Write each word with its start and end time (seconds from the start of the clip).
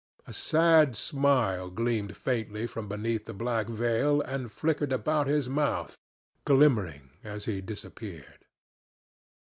A 0.25 0.33
sad 0.33 0.95
smile 0.95 1.69
gleamed 1.69 2.17
faintly 2.17 2.65
from 2.65 2.87
beneath 2.89 3.25
the 3.25 3.35
black 3.35 3.67
veil 3.67 4.19
and 4.21 4.51
flickered 4.51 4.91
about 4.91 5.27
his 5.27 5.47
mouth, 5.47 5.95
glimmering 6.43 7.11
as 7.23 7.45
he 7.45 7.61
disappeared. 7.61 8.47